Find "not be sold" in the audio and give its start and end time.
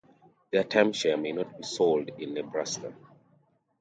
1.31-2.09